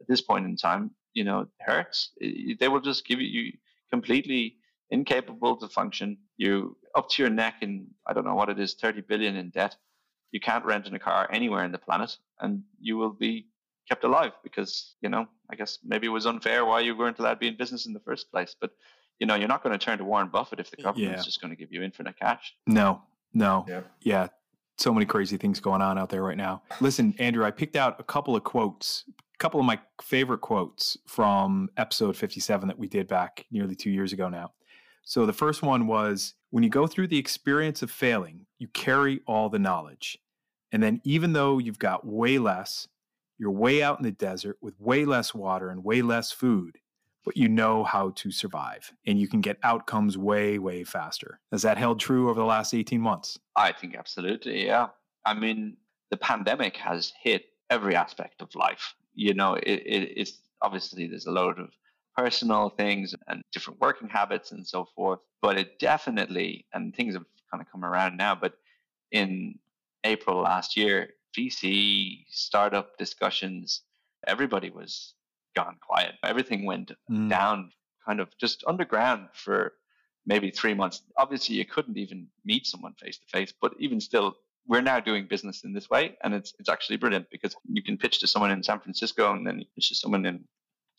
[0.01, 2.11] at this point in time, you know, it hurts.
[2.17, 3.53] It, they will just give you
[3.89, 4.57] completely
[4.91, 6.17] incapable to function.
[6.35, 9.51] You up to your neck in I don't know what it is, 30 billion in
[9.51, 9.75] debt
[10.31, 13.47] you can't rent in a car anywhere in the planet, and you will be
[13.87, 17.33] kept alive because you know I guess maybe it was unfair why you weren't allowed
[17.35, 18.55] to be in business in the first place.
[18.59, 18.71] But
[19.19, 21.23] you know you're not going to turn to Warren Buffett if the government's Yeah.
[21.25, 22.53] just going to give you infinite cash.
[22.67, 23.01] No,
[23.33, 23.65] no.
[23.67, 23.81] Yeah.
[24.01, 24.27] Yeah.
[24.77, 26.61] So many crazy things going on out there right now.
[26.79, 30.95] Listen, Andrew, I picked out a couple of quotes, a couple of my favorite quotes
[31.05, 34.53] from episode 57 that we did back nearly two years ago now.
[35.09, 39.21] So the first one was when you go through the experience of failing, you carry
[39.25, 40.19] all the knowledge.
[40.71, 42.87] And then even though you've got way less,
[43.39, 46.77] you're way out in the desert with way less water and way less food,
[47.25, 51.39] but you know how to survive and you can get outcomes way, way faster.
[51.51, 53.39] Has that held true over the last 18 months?
[53.55, 54.89] I think absolutely, yeah.
[55.25, 55.77] I mean,
[56.11, 58.93] the pandemic has hit every aspect of life.
[59.15, 61.71] You know, it, it, it's obviously there's a load of
[62.23, 67.25] personal things and different working habits and so forth, but it definitely, and things have
[67.51, 68.53] kind of come around now, but
[69.11, 69.57] in
[70.03, 73.83] April last year, VC startup discussions,
[74.27, 75.13] everybody was
[75.55, 76.15] gone quiet.
[76.23, 77.29] Everything went Mm.
[77.29, 77.71] down
[78.05, 79.73] kind of just underground for
[80.25, 81.01] maybe three months.
[81.17, 84.35] Obviously, you couldn't even meet someone face to face, but even still,
[84.67, 87.97] we're now doing business in this way, and it's it's actually brilliant because you can
[87.97, 90.37] pitch to someone in San Francisco and then you pitch to someone in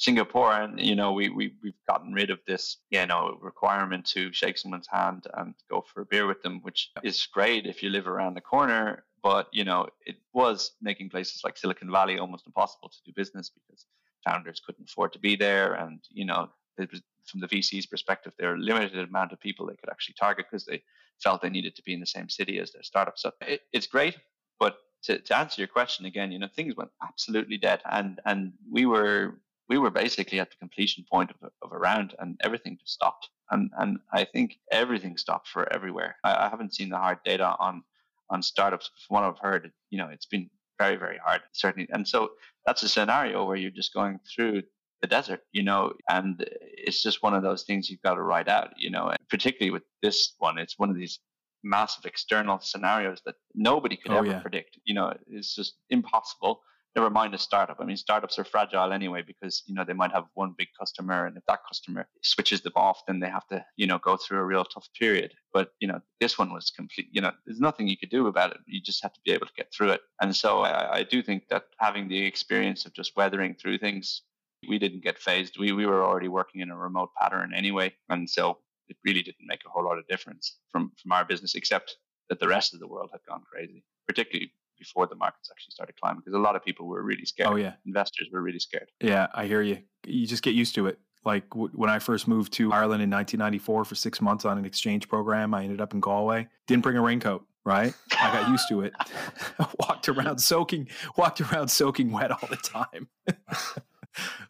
[0.00, 4.32] Singapore, and you know we we we've gotten rid of this you know requirement to
[4.32, 7.90] shake someone's hand and go for a beer with them, which is great if you
[7.90, 9.04] live around the corner.
[9.22, 13.50] But you know it was making places like Silicon Valley almost impossible to do business
[13.50, 13.84] because
[14.24, 18.50] founders couldn't afford to be there, and you know was, from the VC's perspective, there
[18.52, 20.82] are a limited amount of people they could actually target because they
[21.22, 23.18] felt they needed to be in the same city as their startup.
[23.18, 24.16] So it, it's great,
[24.58, 28.54] but to, to answer your question again, you know, things went absolutely dead, and and
[28.70, 32.38] we were we were basically at the completion point of a, of a round, and
[32.42, 33.28] everything just stopped.
[33.52, 36.16] And and I think everything stopped for everywhere.
[36.24, 37.82] I, I haven't seen the hard data on
[38.28, 38.90] on startups.
[39.06, 41.88] From what I've heard, you know, it's been very very hard, certainly.
[41.92, 42.32] And so
[42.66, 44.62] that's a scenario where you're just going through
[45.02, 46.44] the desert, you know, and
[46.86, 49.70] it's just one of those things you've got to ride out, you know, and particularly
[49.70, 51.20] with this one, it's one of these
[51.62, 54.40] massive external scenarios that nobody could Oh, ever yeah.
[54.40, 54.78] predict.
[54.84, 56.60] You know, it's just impossible.
[56.96, 57.76] Never mind a startup.
[57.80, 61.26] I mean, startups are fragile anyway because, you know, they might have one big customer
[61.26, 64.38] and if that customer switches them off, then they have to, you know, go through
[64.38, 65.32] a real tough period.
[65.54, 68.50] But, you know, this one was complete, you know, there's nothing you could do about
[68.50, 68.58] it.
[68.66, 70.00] You just have to be able to get through it.
[70.20, 74.22] And so I, I do think that having the experience of just weathering through things
[74.68, 75.58] we didn't get phased.
[75.58, 79.46] We we were already working in a remote pattern anyway, and so it really didn't
[79.46, 81.96] make a whole lot of difference from from our business, except
[82.28, 85.94] that the rest of the world had gone crazy, particularly before the markets actually started
[86.00, 87.50] climbing, because a lot of people were really scared.
[87.50, 87.74] Oh, yeah.
[87.86, 88.90] investors were really scared.
[89.00, 89.78] Yeah, I hear you.
[90.04, 90.98] You just get used to it.
[91.24, 94.64] Like w- when I first moved to Ireland in 1994 for six months on an
[94.64, 96.48] exchange program, I ended up in Galway.
[96.66, 97.94] Didn't bring a raincoat, right?
[98.18, 98.94] I got used to it.
[99.78, 103.08] walked around soaking, walked around soaking wet all the time.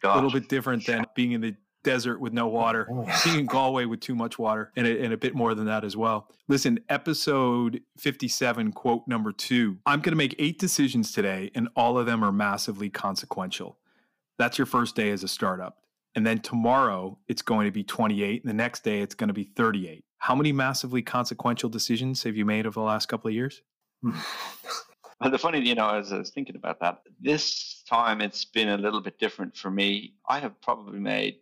[0.03, 3.05] a little bit different than being in the desert with no water, oh.
[3.23, 5.83] being in Galway with too much water, and a, and a bit more than that
[5.83, 6.29] as well.
[6.47, 11.97] Listen, episode 57, quote number two I'm going to make eight decisions today, and all
[11.97, 13.77] of them are massively consequential.
[14.37, 15.77] That's your first day as a startup.
[16.15, 19.33] And then tomorrow it's going to be 28, and the next day it's going to
[19.33, 20.03] be 38.
[20.17, 23.61] How many massively consequential decisions have you made over the last couple of years?
[25.29, 28.77] The funny, you know, as I was thinking about that, this time it's been a
[28.77, 30.15] little bit different for me.
[30.27, 31.35] I have probably made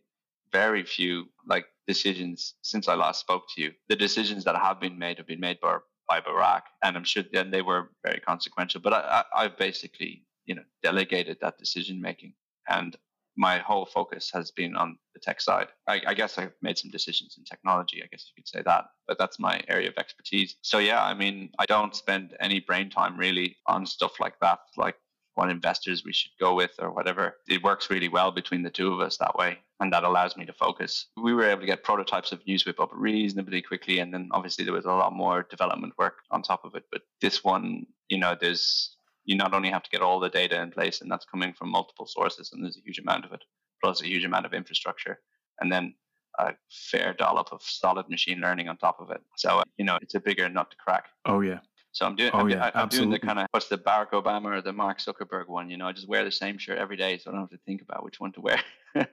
[0.52, 3.72] very few like decisions since I last spoke to you.
[3.88, 7.24] The decisions that have been made have been made by, by Barack, and I'm sure
[7.32, 8.82] then they were very consequential.
[8.82, 9.00] But I,
[9.34, 12.34] I, I've basically, you know, delegated that decision making,
[12.68, 12.96] and
[13.38, 15.68] my whole focus has been on the tech side.
[15.88, 18.02] I, I guess I've made some decisions in technology.
[18.04, 20.58] I guess you could say that, but that's my area of expertise.
[20.62, 24.60] So yeah, I mean, I don't spend any brain time really on stuff like that,
[24.78, 24.96] like
[25.36, 27.38] what investors we should go with or whatever.
[27.48, 29.60] It works really well between the two of us that way.
[29.80, 31.08] And that allows me to focus.
[31.16, 34.00] We were able to get prototypes of NewsWhip up reasonably quickly.
[34.00, 36.84] And then obviously there was a lot more development work on top of it.
[36.92, 40.62] But this one, you know, there's, you not only have to get all the data
[40.62, 43.44] in place and that's coming from multiple sources and there's a huge amount of it,
[43.82, 45.20] plus a huge amount of infrastructure.
[45.62, 45.94] And then
[46.40, 49.22] a fair dollop of solid machine learning on top of it.
[49.38, 51.06] So, you know, it's a bigger nut to crack.
[51.26, 51.60] Oh, yeah.
[51.92, 54.58] So I'm doing, Oh, I'm, yeah, I'm doing the kind of what's the Barack Obama
[54.58, 55.70] or the Mark Zuckerberg one.
[55.70, 57.60] You know, I just wear the same shirt every day, so I don't have to
[57.66, 58.62] think about which one to wear.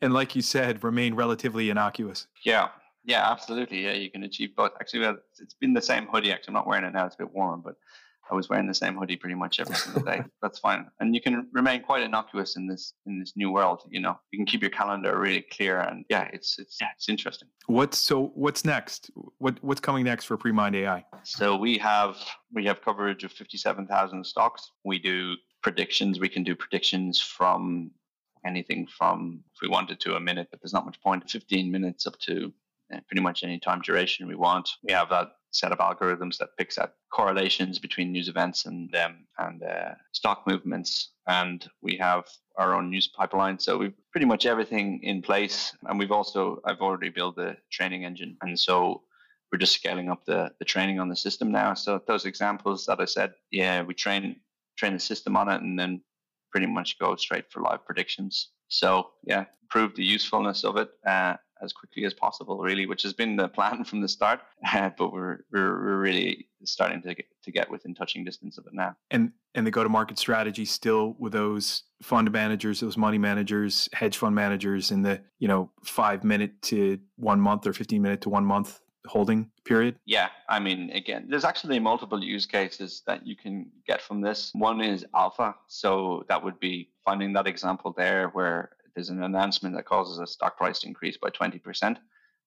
[0.00, 2.26] and like you said, remain relatively innocuous.
[2.44, 2.68] yeah,
[3.04, 3.84] yeah, absolutely.
[3.84, 4.72] Yeah, you can achieve both.
[4.80, 6.32] Actually, well, it's been the same hoodie.
[6.32, 7.76] Actually, I'm not wearing it now; it's a bit warm, but
[8.30, 10.22] I was wearing the same hoodie pretty much every single day.
[10.42, 13.82] That's fine, and you can remain quite innocuous in this in this new world.
[13.88, 17.08] You know, you can keep your calendar really clear, and yeah, it's it's yeah, it's
[17.08, 17.48] interesting.
[17.66, 18.32] What's so?
[18.34, 19.10] What's next?
[19.38, 21.04] What what's coming next for Premind AI?
[21.24, 22.16] So we have
[22.52, 24.72] we have coverage of fifty seven thousand stocks.
[24.84, 26.18] We do predictions.
[26.18, 27.90] We can do predictions from
[28.44, 31.28] anything from if we wanted to a minute, but there's not much point.
[31.30, 32.52] Fifteen minutes up to
[32.94, 34.68] uh, pretty much any time duration we want.
[34.82, 39.26] We have that set of algorithms that picks out correlations between news events and them
[39.38, 41.12] and uh, stock movements.
[41.26, 42.24] And we have
[42.56, 43.58] our own news pipeline.
[43.58, 45.72] So we've pretty much everything in place.
[45.86, 48.36] And we've also, I've already built the training engine.
[48.42, 49.02] And so
[49.50, 51.74] we're just scaling up the, the training on the system now.
[51.74, 54.36] So those examples that I said, yeah, we train
[54.76, 56.02] train the system on it and then
[56.50, 58.50] pretty much go straight for live predictions.
[58.68, 60.90] So yeah, prove the usefulness of it.
[61.06, 64.40] Uh, as quickly as possible, really, which has been the plan from the start.
[64.72, 68.66] Uh, but we're, we're, we're really starting to get to get within touching distance of
[68.66, 68.96] it now.
[69.10, 73.88] And and the go to market strategy still with those fund managers, those money managers,
[73.92, 78.20] hedge fund managers in the you know five minute to one month or fifteen minute
[78.22, 79.96] to one month holding period?
[80.04, 84.50] Yeah, I mean, again, there's actually multiple use cases that you can get from this.
[84.54, 89.76] One is alpha, so that would be finding that example there where there's an announcement
[89.76, 91.98] that causes a stock price to increase by 20%.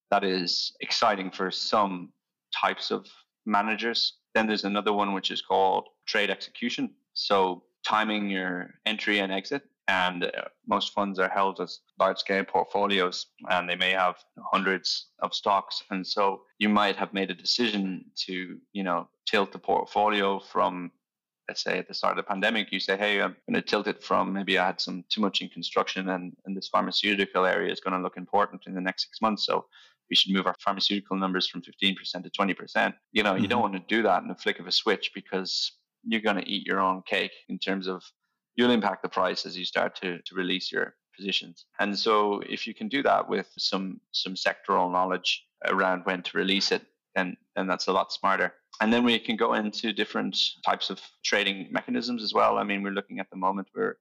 [0.10, 2.12] That is exciting for some
[2.60, 3.06] types of
[3.46, 4.18] managers.
[4.34, 6.90] Then there's another one which is called trade execution.
[7.14, 9.62] So timing your entry and exit.
[9.88, 10.30] And uh,
[10.68, 14.16] most funds are held as large scale portfolios and they may have
[14.52, 15.84] hundreds of stocks.
[15.90, 20.92] And so you might have made a decision to, you know, tilt the portfolio from
[21.50, 23.88] let's say at the start of the pandemic, you say, hey, I'm going to tilt
[23.88, 27.72] it from maybe I had some too much in construction and, and this pharmaceutical area
[27.72, 29.48] is going to look important in the next six months.
[29.48, 29.66] So
[30.12, 32.94] we should move our pharmaceutical numbers from 15% to 20%.
[33.14, 33.42] You know, mm-hmm.
[33.42, 35.72] you don't want to do that in a flick of a switch because
[36.04, 38.04] you're going to eat your own cake in terms of
[38.56, 41.66] you'll impact the price as you start to, to release your positions.
[41.80, 46.38] And so if you can do that with some some sectoral knowledge around when to
[46.38, 46.84] release it,
[47.16, 48.54] then then that's a lot smarter.
[48.82, 52.58] And then we can go into different types of trading mechanisms as well.
[52.58, 53.98] I mean, we're looking at the moment we're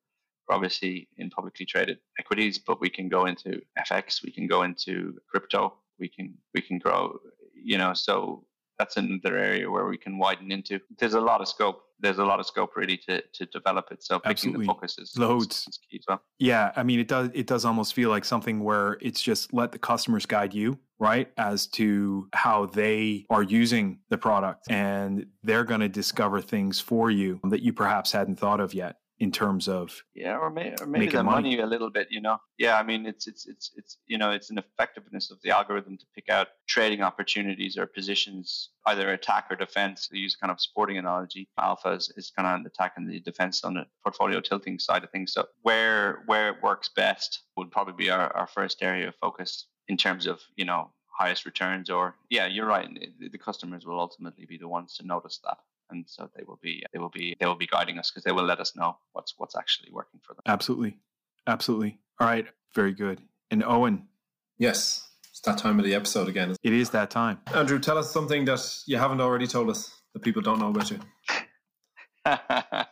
[0.50, 5.18] obviously in publicly traded equities, but we can go into FX, we can go into
[5.28, 7.18] crypto, we can we can grow,
[7.54, 8.44] you know, so
[8.78, 10.80] that's another area where we can widen into.
[10.98, 14.02] There's a lot of scope there's a lot of scope really to to develop it.
[14.02, 14.66] So picking Absolutely.
[14.66, 16.22] the focus is loads is key as well.
[16.38, 19.72] Yeah, I mean it does it does almost feel like something where it's just let
[19.72, 25.64] the customers guide you right as to how they are using the product and they're
[25.64, 29.68] going to discover things for you that you perhaps hadn't thought of yet in terms
[29.68, 31.56] of yeah or, may, or maybe the money.
[31.56, 31.60] money.
[31.60, 34.50] a little bit you know yeah i mean it's it's it's it's you know it's
[34.50, 39.56] an effectiveness of the algorithm to pick out trading opportunities or positions either attack or
[39.56, 43.10] defense to use kind of sporting analogy alpha is, is kind of an attack and
[43.10, 47.40] the defense on the portfolio tilting side of things so where where it works best
[47.56, 51.44] would probably be our, our first area of focus in terms of you know highest
[51.44, 52.88] returns or yeah you're right
[53.18, 55.58] the customers will ultimately be the ones to notice that
[55.90, 58.32] and so they will be they will be they will be guiding us because they
[58.32, 60.42] will let us know what's what's actually working for them.
[60.46, 60.98] Absolutely.
[61.46, 61.98] Absolutely.
[62.20, 62.46] All right.
[62.74, 63.20] Very good.
[63.50, 64.06] And owen.
[64.58, 65.08] Yes.
[65.30, 66.56] It's that time of the episode again.
[66.62, 67.38] It is that time.
[67.54, 70.90] Andrew tell us something that you haven't already told us that people don't know about
[70.90, 70.98] you.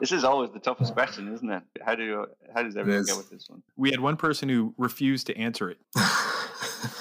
[0.00, 1.62] This is always the toughest question isn't it?
[1.82, 3.62] How do you, how does everyone get with this one?
[3.76, 5.78] We had one person who refused to answer it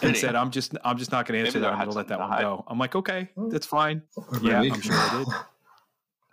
[0.01, 1.71] and said, "I'm just, I'm just not going to answer that.
[1.71, 4.01] I'm going to let that one go." I'm like, "Okay, that's fine."
[4.41, 5.27] Yeah, I'm sure I did.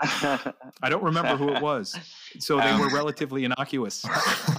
[0.83, 1.97] I don't remember who it was,
[2.39, 4.05] so they um, were relatively innocuous.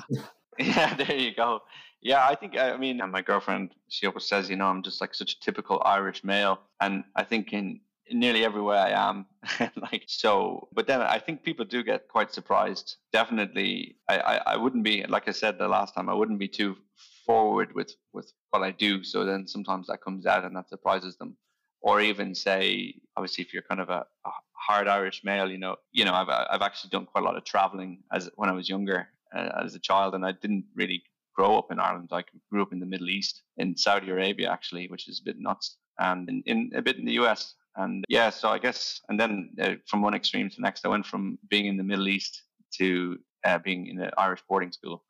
[0.59, 1.61] yeah, there you go.
[2.01, 3.71] Yeah, I think I mean my girlfriend.
[3.89, 7.23] She always says, you know, I'm just like such a typical Irish male, and I
[7.23, 7.79] think in
[8.11, 9.25] nearly everywhere I am.
[9.91, 12.97] like so, but then I think people do get quite surprised.
[13.11, 16.09] Definitely, I, I, I wouldn't be like I said the last time.
[16.09, 16.77] I wouldn't be too
[17.25, 19.03] forward with with what I do.
[19.03, 21.37] So then sometimes that comes out and that surprises them.
[21.81, 25.75] Or even say, obviously, if you're kind of a, a hard Irish male, you know,
[25.91, 28.67] you know, I've I've actually done quite a lot of traveling as when I was
[28.67, 31.03] younger uh, as a child, and I didn't really
[31.35, 32.09] grow up in Ireland.
[32.11, 35.37] I grew up in the Middle East, in Saudi Arabia, actually, which is a bit
[35.37, 37.53] nuts, and in, in a bit in the US.
[37.75, 40.89] And yeah, so I guess, and then uh, from one extreme to the next, I
[40.89, 42.43] went from being in the Middle East
[42.77, 45.03] to uh, being in an Irish boarding school.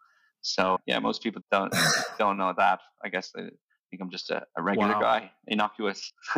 [0.46, 1.74] So yeah, most people don't
[2.20, 2.80] don't know that.
[3.04, 3.50] I guess they
[3.90, 5.00] think I'm just a, a regular wow.
[5.00, 6.12] guy, innocuous.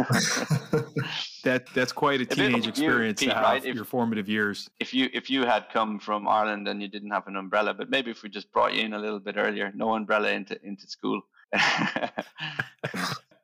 [1.43, 3.65] that that's quite a teenage a experience you, Pete, to have right?
[3.65, 4.69] if, your formative years.
[4.79, 7.89] If you if you had come from Ireland and you didn't have an umbrella, but
[7.89, 10.87] maybe if we just brought you in a little bit earlier, no umbrella into into
[10.87, 11.21] school.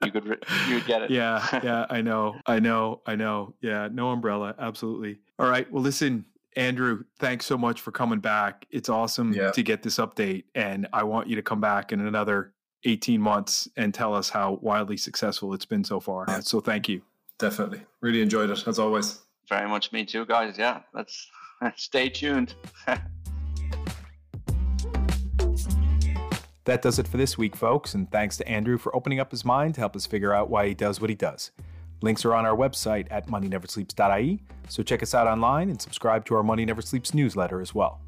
[0.03, 0.25] you could
[0.67, 1.11] you would get it.
[1.11, 3.53] Yeah, yeah, I know, I know, I know.
[3.61, 5.19] Yeah, no umbrella, absolutely.
[5.39, 6.25] All right, well, listen,
[6.55, 8.65] Andrew, thanks so much for coming back.
[8.69, 9.51] It's awesome Yeah.
[9.51, 12.53] to get this update, and I want you to come back in another
[12.85, 16.25] 18 months and tell us how wildly successful it's been so far.
[16.27, 16.39] Yeah.
[16.41, 17.01] So thank you.
[17.39, 17.81] Definitely.
[18.01, 19.19] Really enjoyed it, as always.
[19.49, 20.57] Very much me too, guys.
[20.57, 21.27] Yeah, let's
[21.75, 22.55] stay tuned.
[26.65, 29.43] That does it for this week, folks, and thanks to Andrew for opening up his
[29.43, 31.51] mind to help us figure out why he does what he does.
[32.03, 36.35] Links are on our website at moneyneversleeps.ie, so check us out online and subscribe to
[36.35, 38.01] our Money Never Sleeps newsletter as well.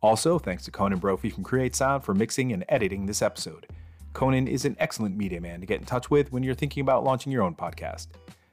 [0.00, 3.66] Also, thanks to Conan Brophy from Create Sound for mixing and editing this episode.
[4.12, 7.02] Conan is an excellent media man to get in touch with when you're thinking about
[7.02, 8.06] launching your own podcast.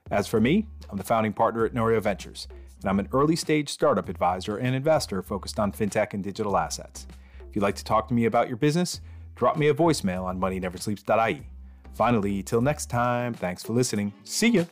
[0.09, 2.47] As for me, I'm the founding partner at Norio Ventures,
[2.81, 7.05] and I'm an early stage startup advisor and investor focused on fintech and digital assets.
[7.47, 9.01] If you'd like to talk to me about your business,
[9.35, 11.45] drop me a voicemail on moneyneversleeps.ie.
[11.93, 14.13] Finally, till next time, thanks for listening.
[14.23, 14.63] See ya!